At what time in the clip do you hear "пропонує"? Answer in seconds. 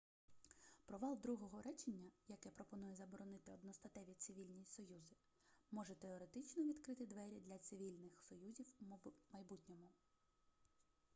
2.49-2.95